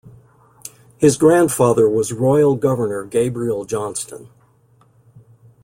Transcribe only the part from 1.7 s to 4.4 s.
was royal Governor Gabriel Johnston.